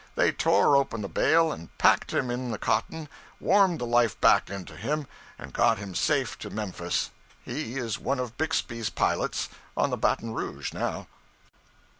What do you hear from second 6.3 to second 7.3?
to Memphis.